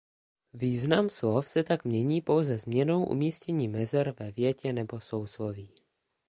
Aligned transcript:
Význam 0.53 1.09
slov 1.09 1.47
se 1.47 1.63
tak 1.63 1.85
mění 1.85 2.21
pouze 2.21 2.57
změnou 2.57 3.05
umístění 3.05 3.67
mezer 3.67 4.15
ve 4.19 4.31
větě 4.31 4.73
nebo 4.73 4.99
sousloví. 4.99 5.69